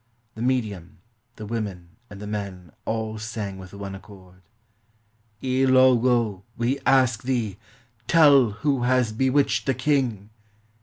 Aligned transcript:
The 0.33 0.41
medium, 0.41 0.97
the 1.35 1.45
women, 1.45 1.89
and 2.09 2.19
the 2.19 2.25
men 2.25 2.71
all 2.85 3.19
sang 3.19 3.59
with 3.59 3.71
one 3.71 3.93
accord:—" 3.93 4.41
Ilogo, 5.43 6.41
we 6.57 6.79
ask 6.87 7.21
thee, 7.21 7.59
Tell 8.07 8.49
who 8.49 8.81
has 8.81 9.11
bewitched 9.13 9.67
the 9.67 9.75
king! 9.75 10.31